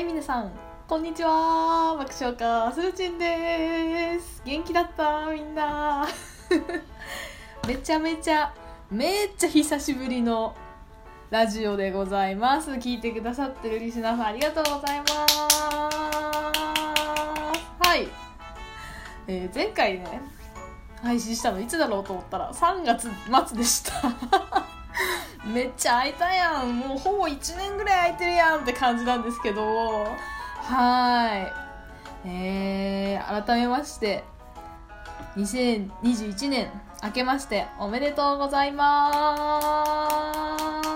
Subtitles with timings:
[0.00, 0.50] はい皆さん
[0.88, 1.94] こんにちは。
[1.98, 4.40] 爆笑家するちんです。
[4.46, 5.26] 元気だった？
[5.30, 6.08] みんな。
[7.68, 8.50] めちゃめちゃ
[8.90, 10.54] めっちゃ久しぶりの
[11.28, 12.70] ラジオでございます。
[12.70, 15.38] 聞いてくださってるリスナーさんありがとうございます。
[17.86, 18.08] はい、
[19.26, 20.22] えー前回ね
[21.02, 23.10] 配信したのいつだろうと思ったら3月
[23.48, 23.92] 末でした。
[25.50, 26.78] めっちゃ空いたやん。
[26.78, 30.04] もうほぼ1年ぐらい空いてるやんって感じなんですけど。
[30.62, 31.36] は
[32.24, 32.28] い。
[32.28, 34.24] えー、改めまして
[35.36, 36.70] 2021年
[37.02, 40.04] 明けましておめでとうございま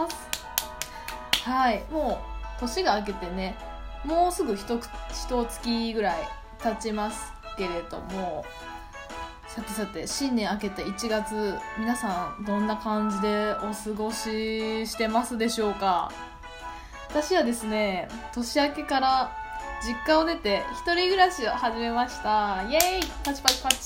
[0.08, 1.48] す。
[1.48, 1.82] はい。
[1.90, 3.56] もう年が明けてね
[4.04, 4.78] もうすぐ一
[5.10, 6.28] 一月ぐらい
[6.62, 8.44] 経ちますけれども
[9.54, 16.10] さてさて新年明けて1月皆さんどんな感じでお過ごししてますでしょうか？
[17.08, 19.32] 私はですね年明けから
[19.80, 22.64] 実家を出て一人暮らしを始めました。
[22.68, 23.08] イエーイ！
[23.22, 23.76] パチパチパチ。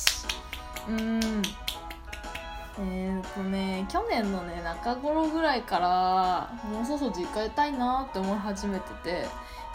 [0.89, 1.21] うん。
[2.79, 9.27] えー、っとね去年のね中頃ぐらいからもうそろそろ実家出たいなって思い始めてて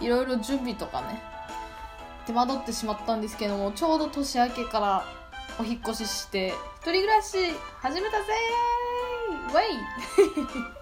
[0.01, 1.21] いろいろ準備とかね
[2.25, 5.22] 手間取ってしまったんですけどもちょうど年明けから
[5.59, 6.53] お引っ越しして一
[6.91, 7.37] 人暮らし
[7.79, 9.63] 始めたぜーウェイ。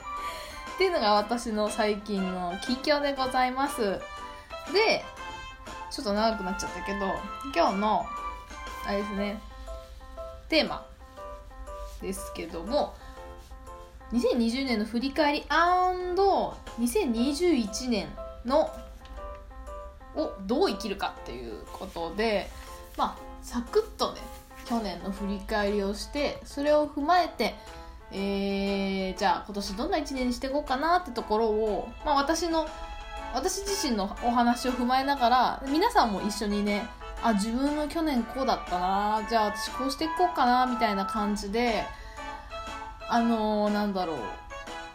[0.75, 4.01] っていうのが私の最近の近況でございます。
[4.73, 5.05] で
[5.91, 7.05] ちょっと長くなっちゃったけど
[7.53, 8.07] 今日の
[8.85, 9.39] あれですね
[10.47, 10.85] テーマ
[12.01, 12.95] ですけども
[14.13, 18.07] 2020年の振り返り &2021 年
[18.45, 18.71] の
[20.15, 22.49] をどう生きるかっていうことで
[22.97, 24.21] まあサクッとね
[24.71, 27.55] 去年の振り返りをしてそれを踏まえて、
[28.13, 32.65] えー、じゃあ今年どんな1年にしていこうかなってところを、まあ、私の
[33.33, 36.87] 私自身のお話を踏まえながら皆さんも一緒にね
[37.21, 41.83] あ自分の去年こうだったなじゃあ私こうしていこうかなみたいな感じで
[43.09, 44.19] あのー、なんだろう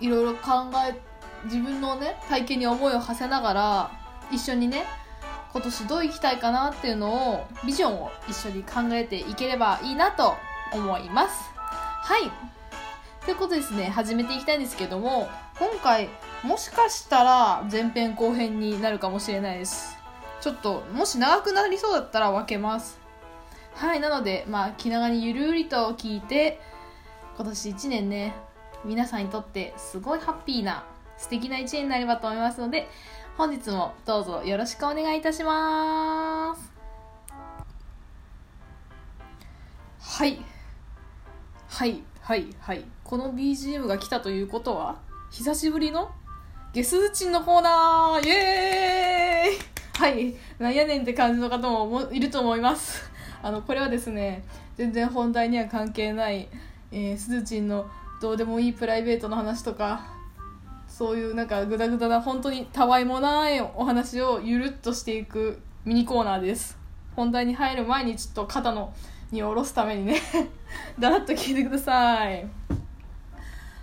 [0.01, 0.99] いろいろ考え
[1.45, 3.91] 自分のね体験に思いを馳せながら
[4.33, 4.85] 一緒にね
[5.57, 10.35] 今年どう生きたいかなっていうのをビジョンを一緒に考えていければいいなと
[10.71, 11.51] 思います。
[11.57, 12.31] はい。
[13.25, 16.11] ということですね始めていきたいんですけども今回
[16.43, 19.97] もしかしたら前編後編になるかもしれないです。
[20.43, 23.01] ちょっともし長くなりそうだったら分けます。
[23.73, 26.61] はいなのでまあ気長にゆるりと聞いて
[27.35, 28.35] 今年1年ね
[28.85, 30.85] 皆さんにとってすごいハッピーな
[31.17, 32.91] 素敵な1年になればと思いますので
[33.37, 36.73] 本日もどうぞよろしくお願いいたします。
[40.01, 40.39] はい。
[41.69, 42.85] はいはいはい。
[43.05, 44.97] この BGM が来たということは
[45.31, 46.11] 久しぶりの
[46.73, 48.27] ゲスーチンのコーナー。
[48.27, 50.01] イエーイ。
[50.01, 50.35] はい。
[50.59, 53.03] なんやねんって感じの方もいると思います。
[53.43, 54.45] あのこれはですね
[54.77, 56.49] 全然本題には関係ない、
[56.91, 57.91] えー、すずちんの
[58.23, 60.16] どうでもいいプライベートの話とか
[60.97, 66.79] そういうなんかグダグダな本当にたわいもないお話をゆるっとしていくミニコーナーです。
[67.15, 68.95] 本題に入る前にちょっと肩の
[69.31, 70.23] に下ろすためにね。
[70.99, 72.49] だらっと聞いてください。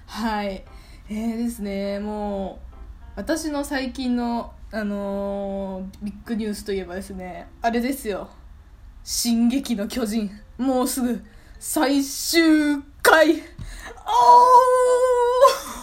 [0.07, 0.66] はい。
[1.07, 2.00] えー、ですね。
[2.00, 7.47] もう私の最近のあのー、ビッグニュースといえばですね。
[7.62, 8.28] あれですよ
[9.06, 11.23] 「進撃の巨人」もうすぐ
[11.59, 13.34] 最終回。
[13.34, 15.83] おー！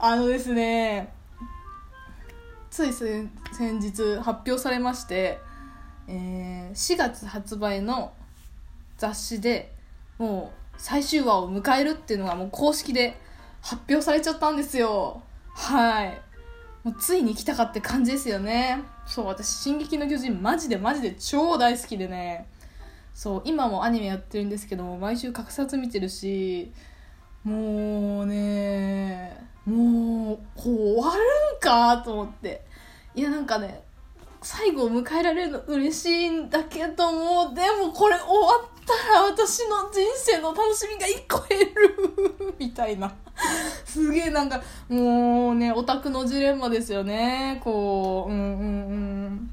[0.00, 1.12] あのですね
[2.70, 3.30] つい先
[3.80, 5.38] 日発表されまして、
[6.08, 8.12] えー、4月発売の
[8.98, 9.72] 雑誌で
[10.18, 13.18] もう最終話を迎えるっていうのがもう公式で
[13.62, 15.22] 発表されちゃったんですよ。
[15.54, 16.20] はい。
[16.84, 18.82] もうついに来たかって感じですよね。
[19.06, 22.46] そう私「進撃の巨人」マジでマジで超大好きでね。
[23.14, 26.72] そう今もアニメやってるんですけども毎週格殺見てるし
[27.46, 31.20] もうねもうこう終わる
[31.56, 32.66] んかと思って。
[33.14, 33.82] いやなんかね
[34.42, 42.54] 最後を迎えられるの嬉しいんだけどもでもこれ終わったら私の人生の楽しみが一個減る。
[42.58, 43.12] みたいな。
[43.84, 47.60] すげえなんかもうねオタクのジレンマですよね。
[47.62, 48.62] こううんうんう
[49.28, 49.50] ん。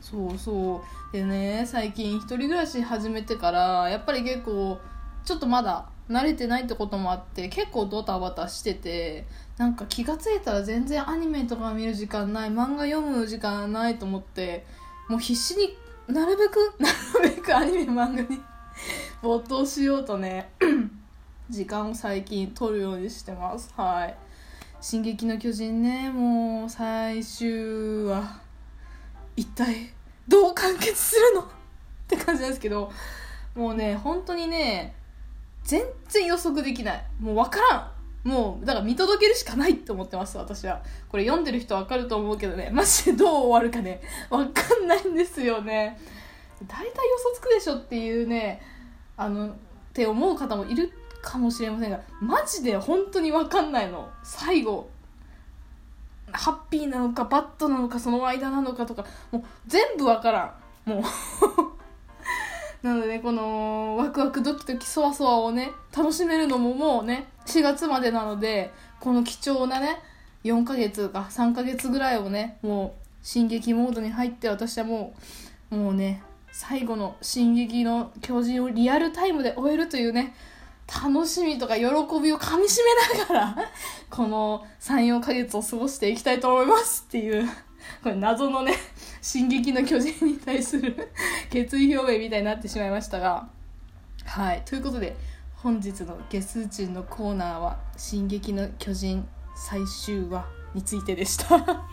[0.00, 0.82] そうそ
[1.12, 1.12] う。
[1.12, 4.78] でね最近一人暮らし始めてからやっぱり結構
[5.24, 9.26] ちょっとまだ慣れてないってこともあって結構ドタバタしてて
[9.58, 14.64] なんか気が付いたら全然アニメとか見る時間ない漫画読む時間ないと思って
[15.08, 15.76] もう必死に
[16.08, 16.88] なるべく な
[17.22, 18.40] るべくアニメ漫画に
[19.22, 20.50] 没頭しようとね
[21.50, 23.72] 時間を最近取るようにしてます。
[23.76, 24.16] はい
[24.80, 28.40] 「進撃の巨人ね」もう最終話
[29.36, 29.92] 一体
[30.28, 31.42] どう完結するの？
[31.42, 31.44] っ
[32.08, 32.90] て感じなんですけど
[33.54, 34.95] もうね本当にね
[35.66, 37.04] 全然予測できない。
[37.20, 37.96] もう分からん。
[38.28, 40.82] もうだから見届けるしかないって思ってます私は。
[41.08, 42.70] これ読んでる人分かると思うけどね。
[42.72, 44.00] マジでどう終わるかね。
[44.30, 45.98] 分かんないんですよね。
[46.66, 48.62] 大体予想つくでしょっていうね
[49.16, 49.52] あのっ
[49.92, 50.90] て思う方もいる
[51.20, 54.08] かもしれませんがマジで本当に分かんないの。
[54.22, 54.88] 最後。
[56.32, 59.04] ハッピーなのかバッドなのかその間なのかとか。
[59.32, 60.54] もう全部分から
[60.86, 60.90] ん。
[60.90, 61.02] もう。
[62.86, 63.65] なのでねこの
[64.16, 69.98] クワクドキドキそわそわをね楽しめるのももうね4月までなのでこの貴重なね
[70.42, 75.14] 4ヶ月か3ヶ月ぐらいをねもう進撃モードに入って私はも
[75.70, 80.34] うもうね最後の「進撃の巨人」をリアルタイムで終えるというね
[80.88, 83.56] 楽しみとか喜びをかみしめながら
[84.08, 87.46] この34ヶ月を過ごしていきたいと思いますっていう
[88.02, 88.72] これ謎のね
[89.20, 91.12] 「進撃の巨人」に対する
[91.50, 93.54] 決意表明みたいになってしまいましたが
[94.26, 94.62] はい。
[94.66, 95.16] ということで
[95.54, 99.26] 本日の「ゲスーチン」のコーナーは「進撃の巨人」
[99.56, 100.44] 最終話
[100.74, 101.58] についてでした。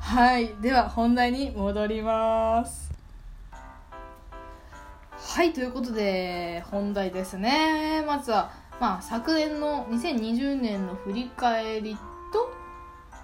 [0.00, 0.54] はい。
[0.60, 2.90] では本題に戻ります。
[5.12, 5.52] はい。
[5.52, 8.02] ということで本題ですね。
[8.06, 8.50] まずは、
[8.80, 11.96] まあ、昨年の2020年の振り返り
[12.32, 12.50] と、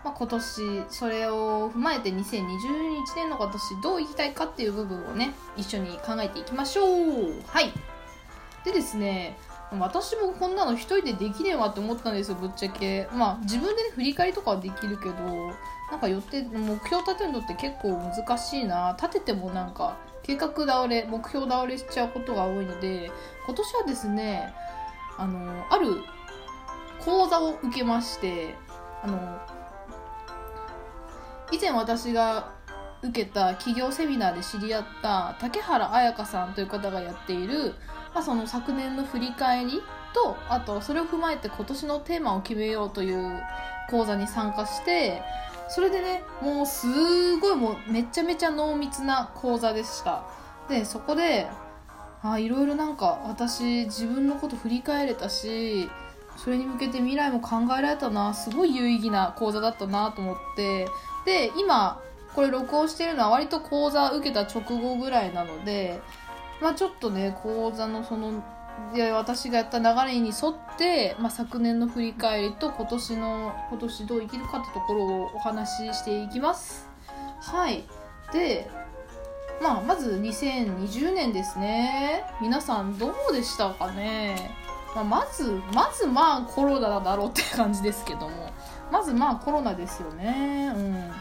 [0.04, 7.42] まあ、今年それを踏まえて2021年の今年どういきたいかっていう部分をね一緒に考えていきましょう。
[7.46, 7.72] はい。
[8.64, 9.37] でですね
[9.78, 13.08] 私もこんなの一人でできねえわって思ったんですよぶっちゃけ。
[13.12, 15.14] まあ自分でね振り返りとかはできるけど
[15.90, 18.96] なんか予定目標立てるのって結構難しいな。
[19.00, 23.11] 立ててもなんか計画倒れ目標倒れしちゃうことが多いので
[23.46, 24.55] 今年はですね
[25.19, 26.02] あのある
[27.05, 28.55] 講座を受けまして
[29.02, 29.38] あの
[31.52, 32.53] 以前私が
[33.04, 37.74] 受けた企業セミナーで知り合った竹原彩香さんという方がやっている、
[38.14, 39.82] まあ、その昨年の振り返り
[40.14, 43.42] とあとそれを踏まえて今年のテーマを決めようという
[43.90, 45.22] 講座に参加して
[45.68, 50.24] それでねもうすごいもうめちゃめちゃ濃密な講座でした。
[50.68, 51.46] でそこで
[52.22, 55.90] あいろいろなんか私自分のこと振り返れたし
[56.38, 60.88] それに向けて未来も考えられたなすごい有意義な講座だったなと思って
[61.26, 62.00] で今
[62.34, 66.00] これ録音してるのは割と講座受けた直後ぐらいなので
[66.60, 68.42] まあちょっとね講座のその
[68.92, 76.88] いや私がやった流れに沿って、まあ、昨年の振り返りと今年の今年どう生きるかってところをお話ししていきます。
[77.40, 77.84] はい。
[78.32, 78.69] で
[79.62, 82.25] まあまず2020年ですね。
[82.40, 84.50] 皆さんどうでしたかね、
[84.94, 88.52] まあ、まずまずまあコロナだろうって感じですけども。
[88.90, 90.72] まずまあコロナですよね。
[90.75, 91.12] うん。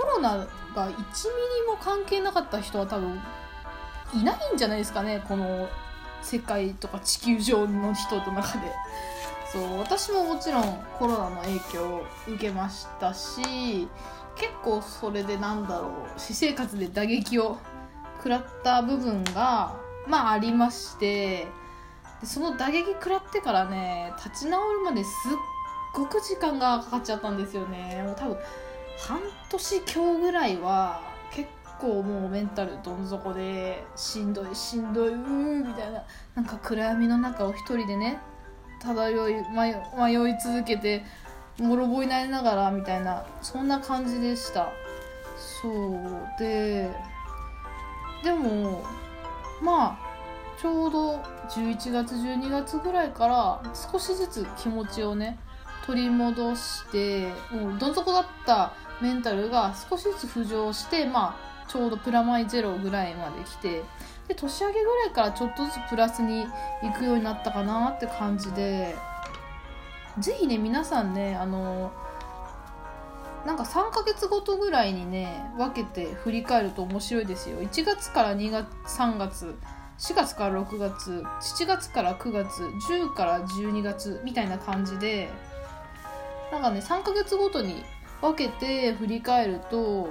[0.00, 3.20] コロナが1ミリも関係なかった人は多分
[4.14, 5.68] いないんじゃないですかねこの
[6.22, 8.72] 世界とか地球上の人の中で。
[9.52, 13.88] そう私ももちろんコロナの影響を受けましたし
[14.36, 17.58] 結構それでなんだろう私生活で打撃を
[18.18, 19.74] 食らった部分が
[20.06, 21.48] まあありまして
[22.20, 25.10] でその打撃食らってからね立ち直るまですっ
[25.94, 28.14] ごく時間がかかっちゃったんですよね。
[28.16, 28.36] 多分
[29.06, 31.00] 半年今日ぐらいは
[31.32, 31.48] 結
[31.80, 36.04] 構もうメンタルどん底でしんどいしんどいうーみたいな。
[36.34, 38.18] なんか暗闇の中を一人でね
[38.80, 39.70] 漂い迷
[40.30, 41.04] い続けて
[41.58, 44.68] もろぼになりながらみたいなそんな感じでした。
[45.62, 46.90] そうで
[48.22, 48.82] でも
[49.62, 50.10] まあ
[50.60, 51.16] ちょうど
[51.48, 55.38] 11月12月ぐらいから少しずつ気持ちをね
[55.90, 63.82] 取り戻してもうどん底だったメンタルが少しずつ浮上してまあちょうどプラマイゼロぐらいまで来て
[64.28, 66.46] で年明けぐらいからちょっとずつプラスに
[66.80, 68.94] 行くようになったかなって感じで
[70.20, 71.90] ぜひね皆さんねあの
[73.44, 77.62] なんか3ヶ月ごとぐらいにね分けて振り返ると面白いですよ。
[77.62, 79.56] 1月から2月3月
[79.98, 85.30] 4月から6月7月から9月10から12月みたいな感じで
[86.52, 87.84] なんかね3ヶ月ごとに
[88.20, 90.08] 分けて振り返ると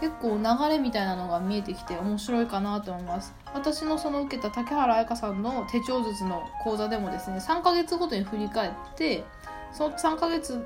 [0.00, 3.34] 結構流れみたいなのが見えてきて面白いかなと思います。
[3.54, 9.24] 私のその受けた竹原彩香さんの手帳術の講座でもですね3ヶ月ごとに振り返って
[9.72, 10.64] その3ヶ月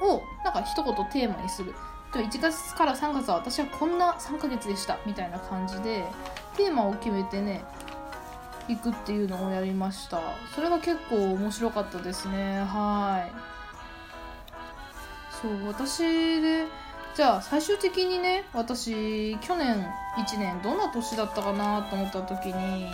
[0.00, 1.74] をなんか一言テーマにする。
[2.12, 6.04] で1月から3月は私はこんな3ヶ月でしたみたいな感じで
[6.56, 7.62] テーマを決めてね
[8.68, 10.20] 行くっていうのをやりました。
[10.54, 12.60] それが結構面白かったですね。
[12.60, 13.32] はい。
[15.42, 16.02] そう私
[16.42, 16.66] で
[17.14, 22.92] じゃあ最終的にね私去年1年どんな年だったかなと思った時に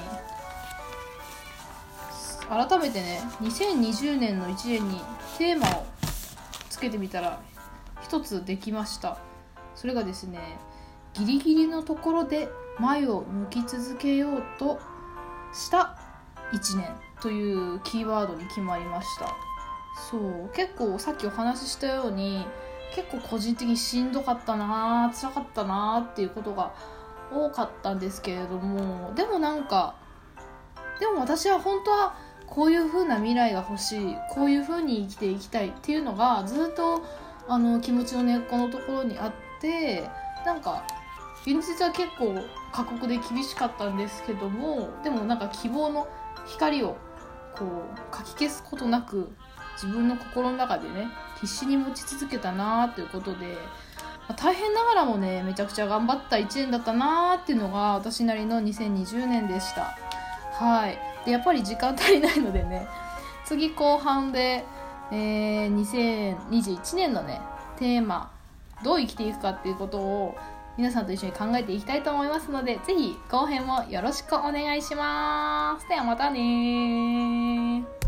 [2.48, 5.00] 改めてね2020年の1年に
[5.38, 5.86] テーマを
[6.68, 7.40] つけてみたら
[8.02, 9.18] 一つできました。
[9.74, 10.38] それがですね
[11.14, 14.80] ギリギリのところで前を向き続けようと
[15.54, 15.96] した
[16.52, 16.88] 1年
[17.20, 19.34] というキーワードに決まりました。
[20.10, 22.44] そう結構さっきお話ししたように
[22.94, 26.74] 結構個人的にしんどかったな辛かったなっていうことが
[27.32, 29.96] 多かったんですけれどもでもなんか
[31.00, 37.02] でも私は本当はこういう風な未来が欲しいこういう風に生きていきたいっていうのがずっと
[37.48, 40.08] あの気持ちの根っこのところにあって
[40.46, 40.84] なんか
[41.46, 42.34] 現実は結構
[42.72, 46.08] 過酷で厳しかったんですけどもでもなんか希望の
[46.46, 46.96] 光を
[47.54, 49.30] こうかき消すことなく
[49.74, 51.08] 自分の心の中でね
[51.40, 53.58] 必死に持ち続けたなーということで、
[54.28, 59.96] まあ、大変ながらもねめちゃくちゃ頑張った1年だったなーっていうのが私なりの2020年でした。
[60.52, 60.98] はい。
[61.24, 62.86] でやっぱり時間足りないのでね
[63.44, 64.64] 次後半で、
[65.10, 67.40] えー、2021年のね
[67.78, 68.30] テーマ
[68.82, 70.36] どう生きていくかっていうことを
[70.76, 75.88] 皆さんと一緒に考えていきたいと思いますのでぜひ後編もよろしくお願いします。
[75.88, 78.03] ではまたね